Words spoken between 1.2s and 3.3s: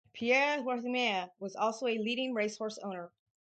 was also a leading racehorse owner.